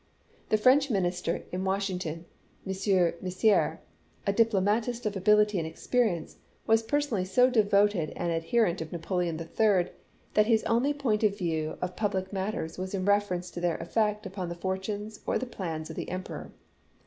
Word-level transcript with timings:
The 0.49 0.57
French 0.57 0.89
Minister 0.89 1.43
in 1.51 1.63
Washington, 1.63 2.25
M. 2.65 3.13
Mercier, 3.21 3.79
a 4.25 4.33
diplomatist 4.33 5.05
of 5.05 5.15
ability 5.15 5.59
and 5.59 5.67
experience, 5.67 6.37
was 6.65 6.81
personally 6.81 7.23
so 7.23 7.51
devoted 7.51 8.09
an 8.15 8.31
ad 8.31 8.45
herent 8.45 8.81
of 8.81 8.91
Napoleon 8.91 9.39
III. 9.39 9.89
that 10.33 10.47
his 10.47 10.63
only 10.63 10.91
point 10.95 11.21
of 11.23 11.37
view 11.37 11.77
of 11.83 11.95
public 11.95 12.33
matters 12.33 12.79
was 12.79 12.95
in 12.95 13.05
reference 13.05 13.51
to 13.51 13.61
their 13.61 13.77
effect 13.77 14.25
upon 14.25 14.49
the 14.49 14.55
fortunes 14.55 15.19
or 15.27 15.37
the 15.37 15.45
plans 15.45 15.91
of 15.91 15.95
the 15.95 16.09
Emperor. 16.09 16.51